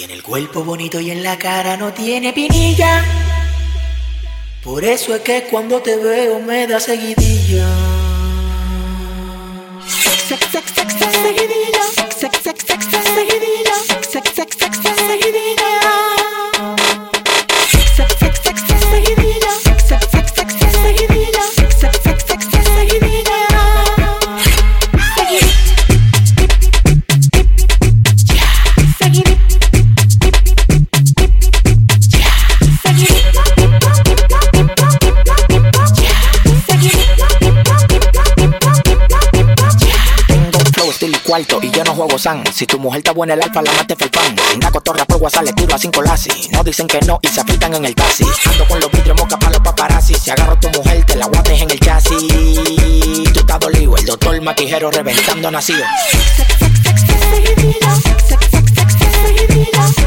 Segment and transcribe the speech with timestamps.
[0.00, 3.04] Tiene el cuerpo bonito y en la cara no tiene pinilla.
[4.64, 7.68] Por eso es que cuando te veo me da seguidilla.
[11.22, 11.84] Seguidilla.
[13.14, 13.69] Seguidilla.
[41.30, 42.42] Cuarto y yo no juego san.
[42.52, 44.34] Si tu mujer está buena el alfa, la mate felpan.
[44.56, 46.50] Una cotorra por WhatsApp le tiro a cinco lasis.
[46.50, 48.24] No dicen que no y se afeitan en el taxi.
[48.46, 50.14] Ando con los vidrios moca para los paparazzi.
[50.14, 53.32] Si agarro a tu mujer, te la guates en el chasis.
[53.32, 55.84] Tú estás dolido, el doctor maquijero reventando nacido.
[59.86, 59.99] Yo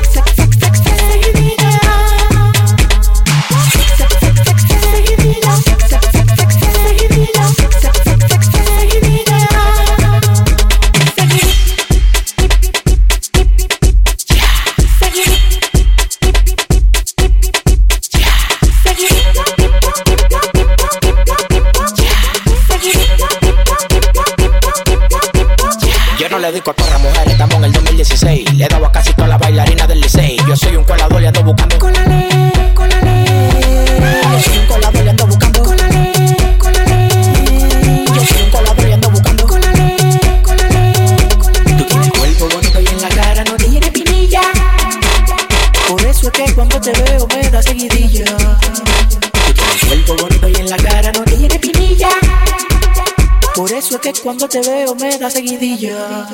[53.94, 56.26] eso que cuando te veo me da seguidilla.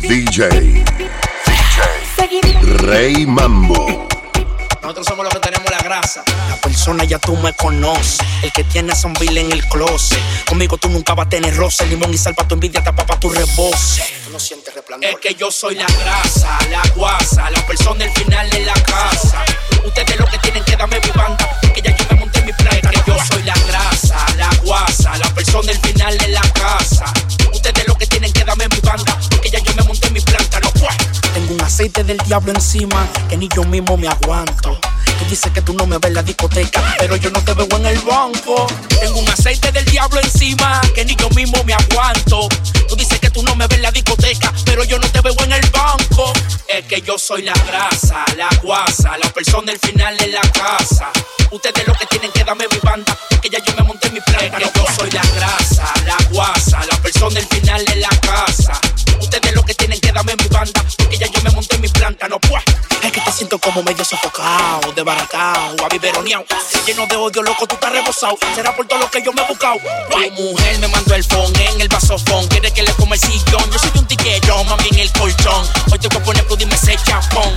[0.00, 0.84] DJ.
[2.78, 4.06] Rey Mambo.
[4.82, 6.22] Nosotros somos los que tenemos la grasa.
[6.48, 8.25] La persona ya tú me conoces.
[8.42, 10.18] El que tiene a bill en el closet.
[10.46, 11.86] Conmigo tú nunca vas a tener roce.
[11.86, 14.02] Limón y sal pa' tu envidia, tapa pa' tu rebose.
[14.24, 15.10] Tú no sientes resplandor.
[15.10, 17.50] Es que yo soy la grasa, la guasa.
[17.50, 19.44] La persona del final de la casa.
[19.84, 21.60] Ustedes lo que tienen que darme mi banda.
[21.74, 22.74] Que ya yo me monté mi plan.
[22.74, 25.16] Es que yo soy la grasa, la guasa.
[25.18, 27.04] La persona del final de la casa.
[27.52, 29.18] Ustedes lo que tienen que darme mi banda.
[29.42, 30.60] Que ya yo me monté mi planta.
[30.60, 30.72] No.
[31.34, 34.78] Tengo un aceite del diablo encima que ni yo mismo me aguanto.
[35.28, 37.86] Dices que tú no me ves en la discoteca, pero yo no te veo en
[37.86, 38.66] el banco.
[39.00, 42.48] Tengo un aceite del diablo encima que ni yo mismo me aguanto.
[42.88, 45.34] Tú dices que tú no me ves en la discoteca, pero yo no te veo
[45.42, 46.32] en el banco.
[46.68, 51.10] Es que yo soy la grasa, la guasa, la persona del final de la casa.
[51.50, 54.20] Ustedes lo que tienen que darme mi banda, que ya yo me monté en mi
[54.20, 54.44] plan.
[54.44, 58.80] Es que yo soy la grasa, la guasa, la persona del final de la casa.
[59.20, 61.88] Ustedes lo que tienen que darme mi banda, que ya yo me monté en mi
[61.88, 62.62] planta, no pues.
[63.36, 66.46] Siento como medio sofocado, desbaratado, abiberoneado.
[66.86, 68.38] Lleno de odio, loco, tú estás rebosado.
[68.54, 69.76] Será por todo lo que yo me he buscado.
[70.10, 72.46] Tu mujer me mandó el phone en el vasofón.
[72.48, 73.70] Quiere que le coma el sillón.
[73.70, 75.68] Yo soy un tiquero, mami, en el colchón.
[75.92, 77.52] Hoy te voy a poner tú dime ese chapón.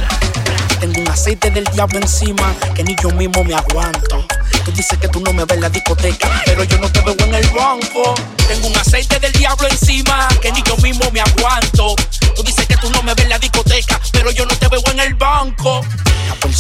[0.82, 4.26] Tengo un aceite del diablo encima que ni yo mismo me aguanto.
[4.66, 7.16] Tú dices que tú no me ves en la discoteca, pero yo no te veo
[7.20, 8.16] en el banco.
[8.50, 11.96] Tengo un aceite del diablo encima que ni yo mismo me aguanto.
[12.36, 12.59] Tú dices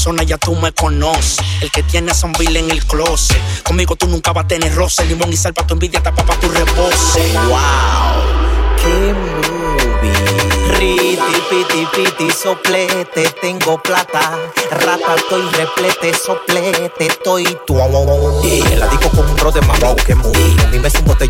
[0.09, 1.37] persona ya tú me conoces.
[1.61, 3.37] El que tiene a en el closet.
[3.63, 5.05] Conmigo tú nunca vas a tener roce.
[5.05, 7.33] Limón y sal pa' tu envidia, tapa pa' tu repose.
[7.47, 7.59] Wow,
[8.77, 9.69] qué movie.
[10.79, 14.37] Riti, piti, piti, soplete, tengo plata.
[14.71, 17.75] Rata, estoy replete, soplete, estoy tu.
[18.43, 20.55] Y la digo con un bro de mamá, qué movie.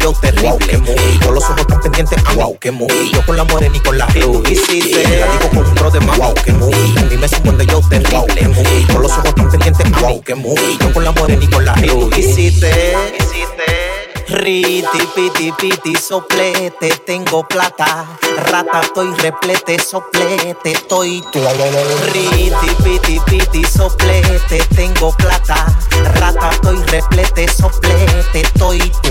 [0.10, 1.20] A botellón terrible, wow.
[1.24, 3.12] Con los ojos tan pendientes, ah, wow, qué movie.
[3.14, 4.60] Yo con la morena y con la rubí.
[4.72, 7.00] Y la digo con un bro de mamá, wow, qué movie.
[7.00, 8.88] A mí me un botellón terrible, movie.
[8.92, 10.78] Con los ojos tan pendientes, ah, wow, qué movie.
[10.80, 12.20] Yo con la morena y con la rubí.
[12.20, 12.96] Hiciste,
[14.30, 18.06] Riti, piti, piti, soplete, tengo plata.
[18.52, 21.40] Rata, estoy replete, soplete, estoy tu.
[22.14, 25.66] Riti, piti, piti, soplete, tengo plata.
[26.14, 29.09] Rata, estoy replete, soplete, estoy tu.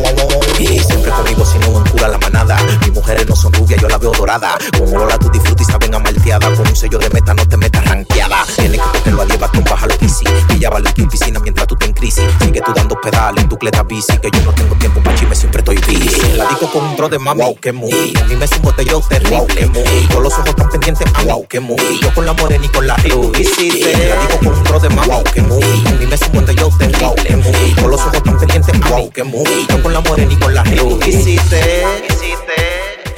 [3.08, 4.58] Mujeres no son rubias, yo la veo dorada.
[4.76, 6.54] Con olor a tutti frutti saben a malteada.
[6.54, 8.44] Con un sello de meta no te metas ranqueada.
[8.54, 10.24] Tienes que cogerlo a llevar con baja lo que sí.
[10.50, 12.24] Ella va a en piscina mientras tú te en crisis.
[12.40, 15.34] Sigue tú dando que dale, tu cleta bici, que yo no tengo tiempo para chisme,
[15.34, 16.36] siempre estoy busy.
[16.36, 18.12] La digo con un tro de mami, wow, que muy.
[18.20, 20.08] A mí me un botellón terrible, wow, que muy.
[20.12, 22.00] Con los ojos tan pendientes, a wow, que muy.
[22.02, 23.32] Yo con la morena y con la ru.
[23.32, 25.62] La digo con un tro de mami, wow, que muy.
[25.62, 27.74] A mí me un botellón terrible, wow, que muy.
[27.80, 29.66] Con los ojos tan pendientes, a wow, que muy.
[29.66, 31.00] Yo con la morena y con la ru.
[31.06, 31.84] Hiciste,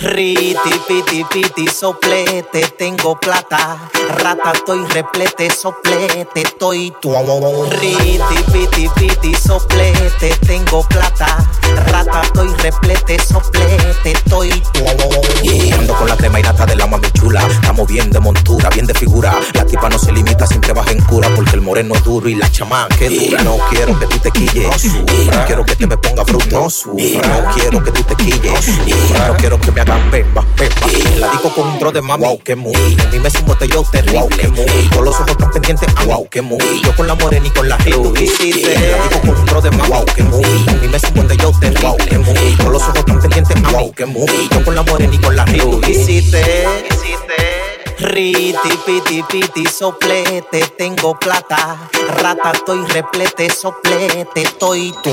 [0.00, 0.56] Riti,
[0.88, 3.90] piti, piti, soplete, tengo plata.
[4.16, 7.14] Rata, estoy replete, soplete, estoy tu.
[7.68, 8.18] Riti,
[8.50, 11.46] piti, piti, soplete, tengo plata.
[11.88, 14.84] Rata, estoy replete, soplete, estoy tu.
[15.42, 17.46] Y ando con la crema y nata de la mami chula.
[17.46, 19.38] Estamos bien de montura, bien de figura.
[19.52, 21.28] La tipa no se limita, siempre baja en cura.
[21.70, 23.44] Moreno duro y la chamán que dura.
[23.44, 24.84] No quiero que tú te quilles.
[24.86, 26.66] No quiero que te me ponga fruto.
[26.84, 28.68] No, quiero que tú te quilles.
[29.28, 31.20] No quiero que me hagas bemba, bemba.
[31.20, 32.74] La digo con un tro de mami, que muy.
[32.74, 34.96] A mí me es un botellón terrible, que.
[34.96, 36.58] Con los ojos tan pendientes, wow, que muy.
[36.82, 38.14] Yo con la morena y con la ru.
[38.14, 40.42] La digo con un tro de mami, que muy.
[40.42, 42.64] A mí me es un botellón terrible, que.
[42.64, 44.48] Con los ojos tan pendientes, wow, que muy.
[44.50, 45.80] Yo con la morena y con la ru.
[45.86, 46.66] Hiciste,
[48.00, 51.76] Riti, piti, piti, soplete, tengo plata.
[52.22, 55.10] Rata, estoy replete, soplete, estoy tu.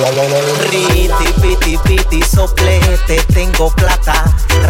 [0.70, 4.24] Riti, piti, piti, soplete, tengo plata.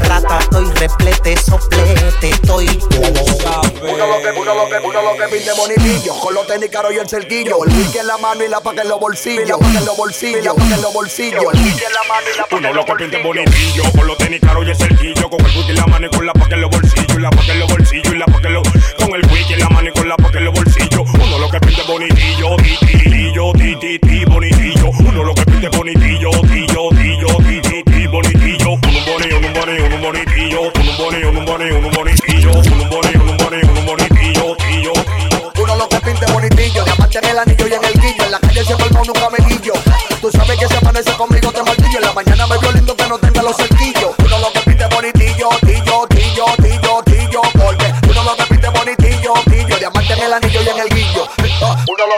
[0.08, 3.67] Rata, estoy replete, soplete, estoy tu.
[3.82, 6.14] Uno lo que, uno lo que, uno lo que pide bonitillo.
[6.20, 7.64] Con los tenis caro y el cerquillo.
[7.64, 9.48] El whisky en la mano y la paca en los bolsillos.
[9.48, 11.44] La paca en los bolsillos, la paca en los bolsillos.
[11.54, 14.18] El whisky en la mano y la paca Uno lo que pinte bonitillo, con los
[14.18, 16.56] tenis caros y el cerquillo, con el whisky en la mano y con la paca
[16.56, 18.64] en los bolsillos, la paca en los bolsillos y la paca en los
[18.98, 21.02] con el whisky en la mano y con la paca en los bolsillos.
[21.14, 24.90] Uno lo que pinte bonitillo, ti ti ti ti ti bonitillo.
[25.00, 26.32] Uno lo que pinte bonitillo,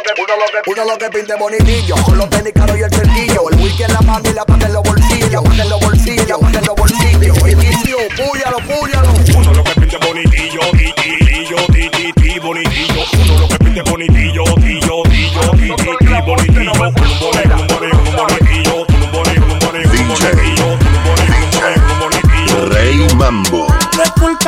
[0.03, 1.95] que, uno lo que, uno lo que pinte bonitillo.
[2.03, 3.49] Con los tenis caros y el cerquillo.
[3.49, 5.31] El whisky en la mano y la paca en los bolsillos.
[5.31, 7.37] La paca en los bolsillos, la paca en los bolsillos.
[7.39, 9.09] Inicio, púyalo, púyalo.
[9.37, 13.01] Uno lo que pinte bonitillo, ti ti tillo ti ti ti bonitillo.
[13.23, 14.28] Uno lo que pinte bonitillo,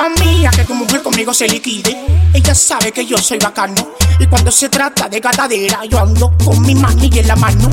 [0.01, 1.95] culpa mía que tu mujer conmigo se liquide.
[2.33, 3.89] Ella sabe que yo soy bacano.
[4.19, 7.69] Y cuando se trata de gatadera, yo ando con mi manilla en la mano.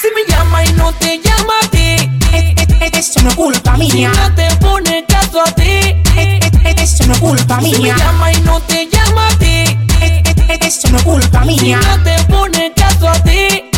[0.00, 3.34] Si me llama y no te llama a ti, Eh, eh, eh, Eso no es
[3.36, 4.12] culpa si mía.
[4.14, 6.02] no te pone caso a ti,
[6.76, 7.96] Eso no es culpa si me mía.
[7.96, 9.64] llama y no te llama a ti,
[10.60, 11.80] Eso no es culpa si mía.
[11.80, 13.70] no te pone caso a ti.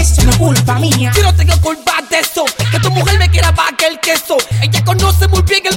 [0.00, 1.12] Eso no es culpa mía.
[1.16, 4.36] Yo no tengo culpa de eso, que tu mujer me quiera que el queso.
[4.62, 5.76] Ella conoce muy bien el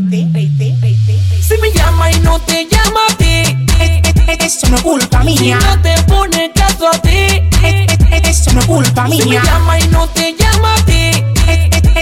[4.71, 5.59] no es culpa si mía.
[5.59, 9.25] no te pone caso a ti, Eh, eh, eh, Eso no es culpa si me
[9.25, 9.41] mía.
[9.43, 11.11] llama y no te llama a ti,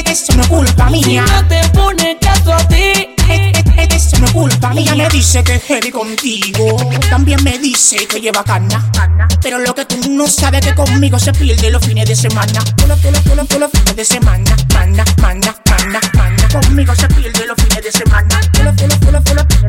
[0.05, 1.25] Eso no es culpa si mía.
[1.25, 3.09] no te pone caso a ti.
[3.89, 4.81] Eso no es culpa mía.
[4.93, 6.77] Ella me dice que es heavy contigo.
[7.09, 8.89] También me dice que lleva cana.
[9.41, 12.59] Pero lo que tú no sabes que conmigo se pierde los fines de semana.
[12.75, 14.55] Todos los, todos los, todos los, todos los fines de semana.
[14.73, 16.47] Mana, mana, mana, mana.
[16.51, 18.39] Conmigo se pierde los fines de semana.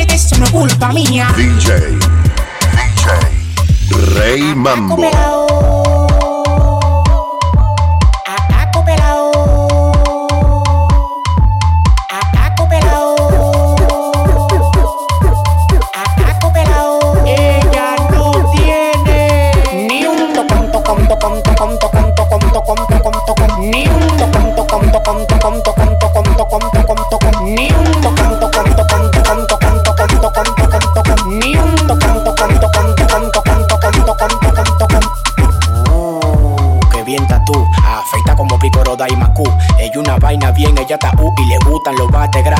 [0.00, 1.28] Eh, Eso no es culpa mía.
[1.36, 1.98] DJ.
[2.72, 3.18] DJ.
[4.14, 4.96] Rey Mambo.
[41.80, 42.59] Gustan los bates grandes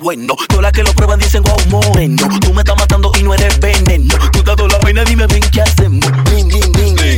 [0.00, 0.34] bueno.
[0.48, 2.28] Todas las que lo prueban dicen wow moreno.
[2.40, 4.14] Tú me estás matando y no eres veneno.
[4.32, 6.04] Tú estás toda la vaina, dime ven qué hacemos.
[6.24, 6.48] Ding,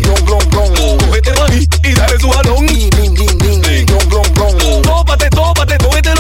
[0.03, 0.99] blon, blon, blon.
[0.99, 1.33] Cógete
[1.85, 2.67] y dale su jalón.
[2.67, 4.83] Blon, blon, blon.
[4.83, 6.20] Tópate todo